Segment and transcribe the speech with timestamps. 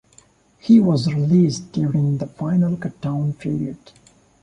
[0.57, 3.77] He was released during the final cutdown period.